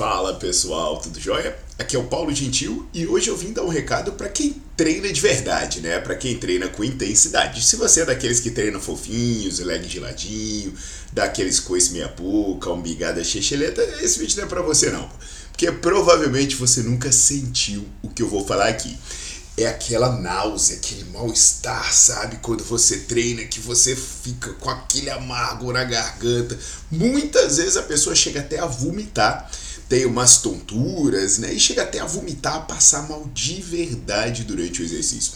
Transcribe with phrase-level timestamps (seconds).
[0.00, 1.54] Fala pessoal, tudo jóia?
[1.78, 5.12] Aqui é o Paulo Gentil e hoje eu vim dar um recado para quem treina
[5.12, 6.00] de verdade, né?
[6.00, 7.62] Para quem treina com intensidade.
[7.62, 10.72] Se você é daqueles que treina fofinhos, leg de ladinho,
[11.12, 15.06] daqueles coice meia boca, umbigada checheleta, esse vídeo não é para você não.
[15.52, 18.96] Porque provavelmente você nunca sentiu o que eu vou falar aqui
[19.62, 22.38] é aquela náusea, aquele mal-estar, sabe?
[22.40, 26.58] Quando você treina, que você fica com aquele amargo na garganta.
[26.90, 29.50] Muitas vezes a pessoa chega até a vomitar,
[29.90, 31.52] tem umas tonturas, né?
[31.52, 35.32] E chega até a vomitar, passar mal de verdade durante o exercício.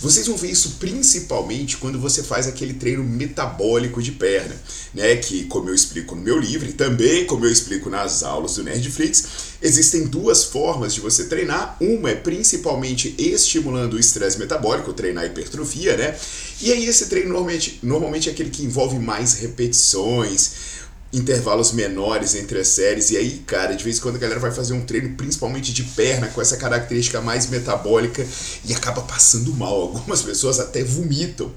[0.00, 4.56] Vocês vão ver isso principalmente quando você faz aquele treino metabólico de perna,
[4.94, 5.14] né?
[5.16, 8.64] Que, como eu explico no meu livro e também como eu explico nas aulas do
[8.64, 9.24] Nerdflix,
[9.60, 11.76] existem duas formas de você treinar.
[11.78, 16.16] Uma é principalmente estimulando o estresse metabólico, treinar hipertrofia, né?
[16.62, 20.78] E aí esse treino normalmente, normalmente é aquele que envolve mais repetições
[21.12, 23.10] intervalos menores entre as séries.
[23.10, 25.82] E aí, cara, de vez em quando a galera vai fazer um treino, principalmente de
[25.82, 28.26] perna, com essa característica mais metabólica
[28.64, 29.80] e acaba passando mal.
[29.80, 31.50] Algumas pessoas até vomitam.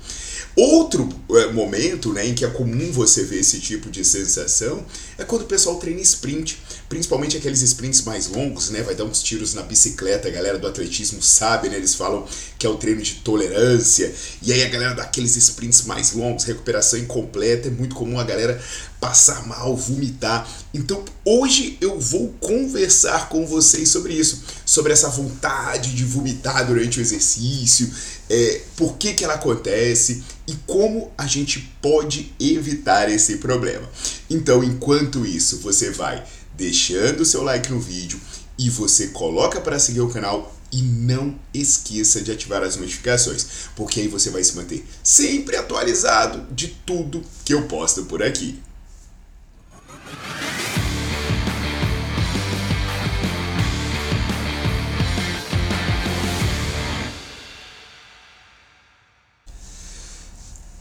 [0.56, 4.86] Outro é, momento né, em que é comum você ver esse tipo de sensação
[5.18, 8.82] é quando o pessoal treina sprint, principalmente aqueles sprints mais longos, né?
[8.82, 11.78] Vai dar uns tiros na bicicleta, a galera do atletismo sabe, né?
[11.78, 12.26] Eles falam
[12.60, 17.00] que é o treino de tolerância, e aí a galera daqueles sprints mais longos, recuperação
[17.00, 18.62] incompleta, é muito comum a galera
[19.00, 20.48] passar mal, vomitar.
[20.74, 27.00] Então hoje eu vou conversar com vocês sobre isso, sobre essa vontade de vomitar durante
[27.00, 27.92] o exercício,
[28.34, 33.88] é, por que, que ela acontece e como a gente pode evitar esse problema.
[34.30, 36.24] Então, enquanto isso, você vai
[36.56, 38.18] deixando seu like no vídeo
[38.58, 44.00] e você coloca para seguir o canal e não esqueça de ativar as notificações, porque
[44.00, 48.58] aí você vai se manter sempre atualizado de tudo que eu posto por aqui.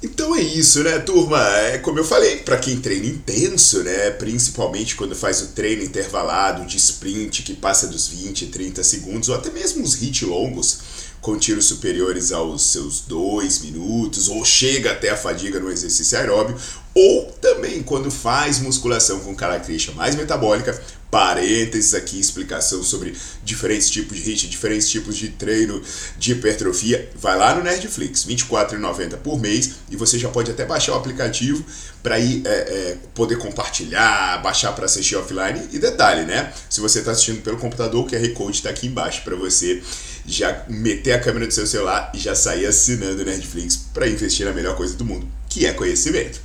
[0.02, 1.38] Então é isso, né, turma?
[1.58, 6.64] É como eu falei, para quem treina intenso, né, principalmente quando faz o treino intervalado
[6.64, 10.78] de sprint que passa dos 20, 30 segundos, ou até mesmo os hits longos,
[11.20, 16.56] com tiros superiores aos seus 2 minutos, ou chega até a fadiga no exercício aeróbio,
[16.94, 20.80] ou também quando faz musculação com característica mais metabólica,
[21.10, 25.82] parênteses aqui, explicação sobre diferentes tipos de HIIT, diferentes tipos de treino
[26.16, 30.64] de hipertrofia, vai lá no Nerdflix, R$ 24,90 por mês, e você já pode até
[30.64, 31.64] baixar o aplicativo
[32.02, 35.68] para ir é, é, poder compartilhar, baixar para assistir offline.
[35.72, 36.52] E detalhe, né?
[36.68, 39.82] Se você está assistindo pelo computador, o QR Code está aqui embaixo para você
[40.24, 44.46] já meter a câmera do seu celular e já sair assinando o Nerdflix para investir
[44.46, 46.40] na melhor coisa do mundo, que é conhecimento.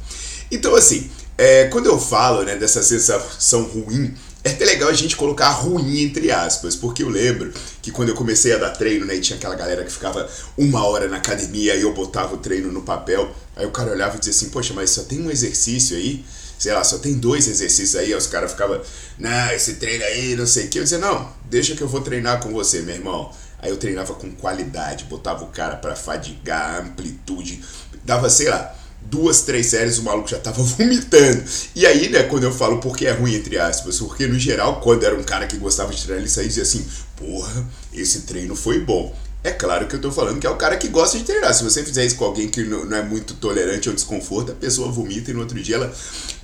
[0.51, 4.13] Então, assim, é, quando eu falo né, dessa sensação ruim
[4.45, 7.51] é até legal a gente colocar ruim entre aspas, porque eu lembro
[7.81, 10.85] que quando eu comecei a dar treino, né, e tinha aquela galera que ficava uma
[10.85, 14.19] hora na academia e eu botava o treino no papel, aí o cara olhava e
[14.19, 16.23] dizia assim, poxa, mas só tem um exercício aí,
[16.59, 18.79] sei lá, só tem dois exercícios aí, aí os caras ficavam,
[19.17, 22.01] não, esse treino aí, não sei o que, eu dizia, não, deixa que eu vou
[22.01, 23.31] treinar com você, meu irmão.
[23.57, 27.63] Aí eu treinava com qualidade, botava o cara para fadigar, amplitude,
[28.03, 28.75] dava, sei lá,
[29.05, 31.43] duas, três séries o maluco já tava vomitando.
[31.75, 35.03] E aí, né, quando eu falo porque é ruim, entre aspas, porque no geral, quando
[35.03, 36.85] era um cara que gostava de treinar, ele saía e dizia assim:
[37.15, 39.15] porra, esse treino foi bom.
[39.45, 41.53] É claro que eu tô falando que é o cara que gosta de treinar.
[41.53, 44.91] Se você fizer isso com alguém que não é muito tolerante ao desconforto, a pessoa
[44.91, 45.93] vomita e no outro dia ela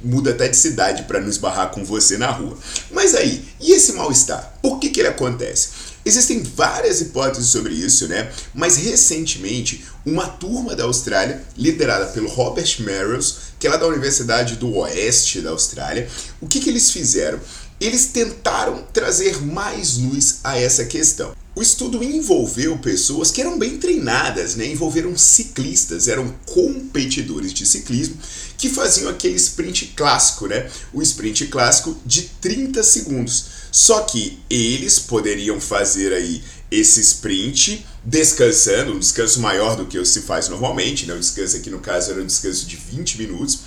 [0.04, 2.56] muda até de cidade para não esbarrar com você na rua.
[2.92, 4.54] Mas aí, e esse mal-estar?
[4.62, 5.69] Por que, que ele acontece?
[6.06, 8.31] Existem várias hipóteses sobre isso, né?
[8.53, 14.56] Mas recentemente, uma turma da Austrália, liderada pelo Robert Merrills, que é lá da Universidade
[14.56, 16.09] do Oeste da Austrália,
[16.39, 17.39] o que, que eles fizeram?
[17.81, 21.36] eles tentaram trazer mais luz a essa questão.
[21.56, 24.68] O estudo envolveu pessoas que eram bem treinadas, né?
[24.68, 28.15] envolveram ciclistas, eram competidores de ciclismo
[28.57, 30.69] que faziam aquele sprint clássico, né?
[30.94, 33.45] O sprint clássico de 30 segundos.
[33.71, 40.21] Só que eles poderiam fazer aí esse sprint descansando, um descanso maior do que se
[40.21, 41.13] faz normalmente, né?
[41.13, 43.59] O descanso aqui no caso era um descanso de 20 minutos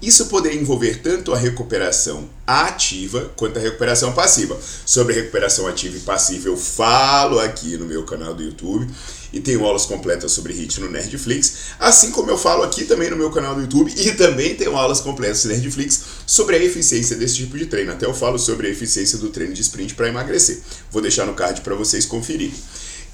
[0.00, 4.56] isso poderia envolver tanto a recuperação ativa quanto a recuperação passiva.
[4.86, 8.88] Sobre recuperação ativa e passiva eu falo aqui no meu canal do YouTube
[9.32, 13.16] e tenho aulas completas sobre HIIT no Nerdflix, assim como eu falo aqui também no
[13.16, 17.36] meu canal do YouTube e também tenho aulas completas no Nerdflix sobre a eficiência desse
[17.36, 17.92] tipo de treino.
[17.92, 20.60] Até eu falo sobre a eficiência do treino de sprint para emagrecer.
[20.92, 22.54] Vou deixar no card para vocês conferirem.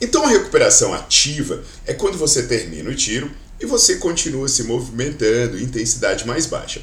[0.01, 3.31] Então a recuperação ativa é quando você termina o tiro
[3.65, 6.83] e você continua se movimentando intensidade mais baixa.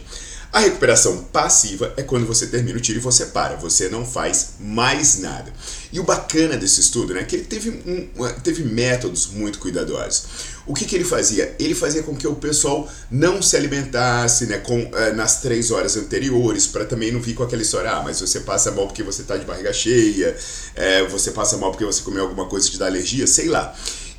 [0.51, 4.55] A recuperação passiva é quando você termina o tiro e você para, você não faz
[4.59, 5.53] mais nada.
[5.93, 10.25] E o bacana desse estudo né, é que ele teve, um, teve métodos muito cuidadosos.
[10.67, 11.55] O que, que ele fazia?
[11.57, 15.95] Ele fazia com que o pessoal não se alimentasse né, com, uh, nas três horas
[15.95, 19.21] anteriores, para também não vir com aquela história, ah, mas você passa mal porque você
[19.21, 20.35] está de barriga cheia,
[20.75, 23.73] é, você passa mal porque você comeu alguma coisa que te dá alergia, sei lá.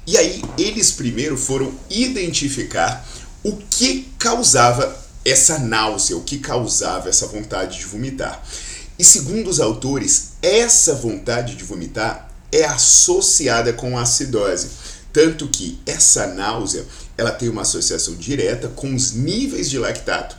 [0.07, 3.07] E aí eles primeiro foram identificar
[3.43, 8.43] o que causava essa náusea, o que causava essa vontade de vomitar.
[8.99, 14.69] E segundo os autores, essa vontade de vomitar é associada com a acidose,
[15.13, 16.85] tanto que essa náusea
[17.17, 20.37] ela tem uma associação direta com os níveis de lactato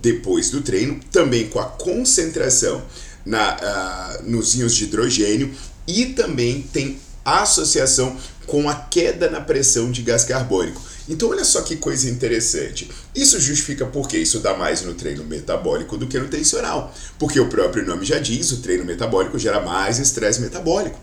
[0.00, 2.82] depois do treino, também com a concentração
[3.24, 5.52] na, uh, nos íons de hidrogênio
[5.86, 8.16] e também tem associação
[8.46, 10.80] com a queda na pressão de gás carbônico.
[11.08, 12.90] Então, olha só que coisa interessante.
[13.14, 16.92] Isso justifica porque isso dá mais no treino metabólico do que no tensional.
[17.18, 20.98] Porque o próprio nome já diz, o treino metabólico gera mais estresse metabólico.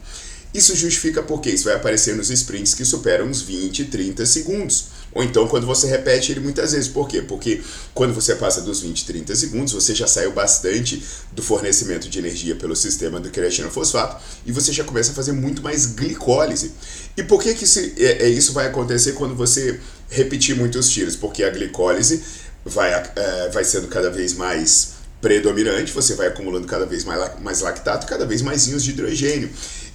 [0.54, 4.86] Isso justifica porque isso vai aparecer nos sprints que superam os 20, 30 segundos.
[5.14, 6.88] Ou então quando você repete ele muitas vezes.
[6.88, 7.22] Por quê?
[7.22, 7.62] Porque
[7.94, 12.56] quando você passa dos 20, 30 segundos, você já saiu bastante do fornecimento de energia
[12.56, 16.72] pelo sistema do creatinofosfato e você já começa a fazer muito mais glicólise.
[17.16, 19.80] E por que, que isso, é, é, isso vai acontecer quando você
[20.10, 21.16] repetir muitos tiros?
[21.16, 22.24] Porque a glicólise
[22.66, 27.62] vai, é, vai sendo cada vez mais predominante, você vai acumulando cada vez mais, mais
[27.62, 29.50] lactato, cada vez mais íons de hidrogênio.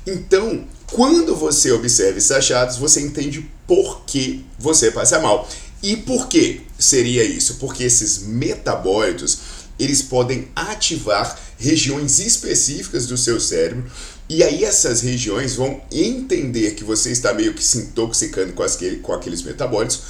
[0.06, 5.48] Então, quando você observa esses achados, você entende por que você passa mal.
[5.82, 7.56] E por que seria isso?
[7.56, 9.38] Porque esses metabólitos,
[9.78, 13.84] eles podem ativar regiões específicas do seu cérebro
[14.28, 18.62] e aí essas regiões vão entender que você está meio que se intoxicando com,
[19.02, 20.02] com aqueles metabólitos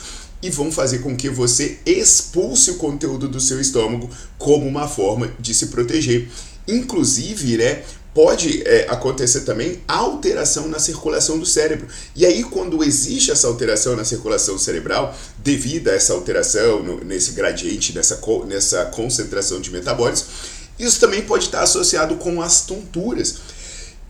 [0.43, 5.33] e vão fazer com que você expulse o conteúdo do seu estômago como uma forma
[5.39, 6.29] de se proteger.
[6.67, 7.83] Inclusive, né,
[8.19, 11.87] pode é, acontecer também alteração na circulação do cérebro.
[12.17, 17.31] E aí, quando existe essa alteração na circulação cerebral, devido a essa alteração no, nesse
[17.31, 20.25] gradiente, nessa, nessa concentração de metabólitos,
[20.81, 23.37] isso também pode estar associado com as tonturas.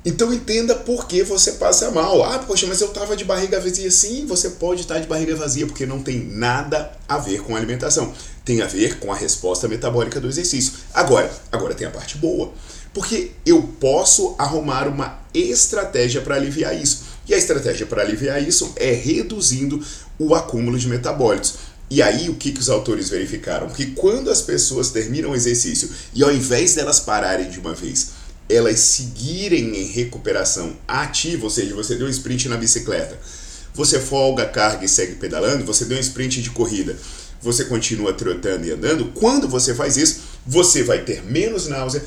[0.06, 2.22] Então entenda por que você passa mal.
[2.24, 3.90] Ah, poxa, mas eu estava de barriga vazia.
[3.90, 7.58] Sim, você pode estar de barriga vazia, porque não tem nada a ver com a
[7.58, 8.14] alimentação.
[8.42, 10.72] Tem a ver com a resposta metabólica do exercício.
[10.94, 12.54] Agora, agora tem a parte boa.
[12.92, 17.04] Porque eu posso arrumar uma estratégia para aliviar isso.
[17.28, 19.82] E a estratégia para aliviar isso é reduzindo
[20.18, 21.56] o acúmulo de metabólitos.
[21.90, 23.68] E aí, o que, que os autores verificaram?
[23.68, 28.10] Que quando as pessoas terminam o exercício e ao invés delas pararem de uma vez,
[28.48, 33.18] elas seguirem em recuperação ativa, ou seja, você deu um sprint na bicicleta,
[33.74, 36.96] você folga carga e segue pedalando, você deu um sprint de corrida,
[37.40, 42.02] você continua trotando e andando, quando você faz isso, você vai ter menos náusea,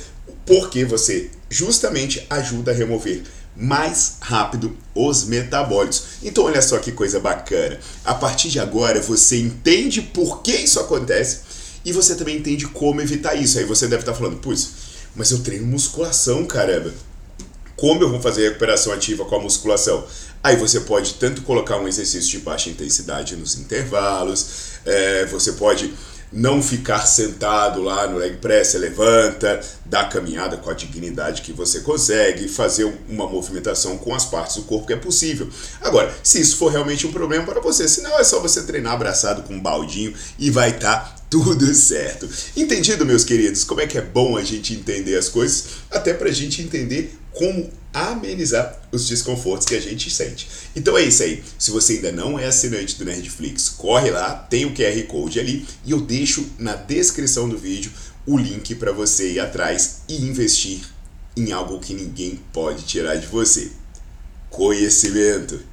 [0.46, 3.24] porque você justamente ajuda a remover
[3.56, 6.04] mais rápido os metabólitos.
[6.24, 7.80] Então olha só que coisa bacana.
[8.04, 11.42] A partir de agora você entende por que isso acontece
[11.84, 13.60] e você também entende como evitar isso.
[13.60, 14.72] Aí você deve estar falando, putz,
[15.16, 16.94] mas eu treino musculação, caramba.
[17.76, 20.06] Como eu vou fazer recuperação ativa com a musculação?
[20.44, 25.94] Aí você pode tanto colocar um exercício de baixa intensidade nos intervalos, é, você pode
[26.32, 31.52] não ficar sentado lá no leg press, levanta, dá a caminhada com a dignidade que
[31.52, 35.50] você consegue, fazer uma movimentação com as partes do corpo que é possível.
[35.82, 39.44] Agora, se isso for realmente um problema para você, senão é só você treinar abraçado
[39.44, 42.30] com um baldinho e vai estar tá tudo certo.
[42.56, 43.64] Entendido, meus queridos?
[43.64, 47.21] Como é que é bom a gente entender as coisas, até para a gente entender
[47.42, 50.48] como amenizar os desconfortos que a gente sente.
[50.76, 51.44] Então é isso aí.
[51.58, 55.66] Se você ainda não é assinante do Nerdflix, corre lá, tem o QR Code ali
[55.84, 57.92] e eu deixo na descrição do vídeo
[58.28, 60.82] o link para você ir atrás e investir
[61.36, 63.72] em algo que ninguém pode tirar de você:
[64.52, 65.71] conhecimento.